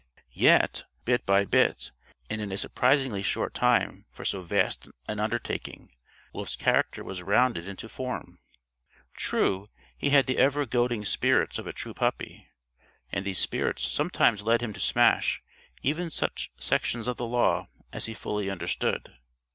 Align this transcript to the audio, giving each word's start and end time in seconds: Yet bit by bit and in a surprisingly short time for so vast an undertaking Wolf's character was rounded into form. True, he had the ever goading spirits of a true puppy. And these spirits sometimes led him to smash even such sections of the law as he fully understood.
Yet 0.33 0.85
bit 1.05 1.27
by 1.27 1.45
bit 1.45 1.91
and 2.27 2.41
in 2.41 2.51
a 2.51 2.57
surprisingly 2.57 3.21
short 3.21 3.53
time 3.53 4.05
for 4.09 4.25
so 4.25 4.41
vast 4.41 4.87
an 5.07 5.19
undertaking 5.19 5.91
Wolf's 6.33 6.55
character 6.55 7.03
was 7.03 7.21
rounded 7.21 7.67
into 7.67 7.87
form. 7.87 8.39
True, 9.15 9.69
he 9.95 10.09
had 10.09 10.25
the 10.25 10.39
ever 10.39 10.65
goading 10.65 11.05
spirits 11.05 11.59
of 11.59 11.67
a 11.67 11.71
true 11.71 11.93
puppy. 11.93 12.47
And 13.11 13.27
these 13.27 13.37
spirits 13.37 13.83
sometimes 13.87 14.41
led 14.41 14.61
him 14.63 14.73
to 14.73 14.79
smash 14.79 15.43
even 15.83 16.09
such 16.09 16.51
sections 16.57 17.07
of 17.07 17.17
the 17.17 17.27
law 17.27 17.67
as 17.93 18.07
he 18.07 18.15
fully 18.15 18.49
understood. 18.49 19.13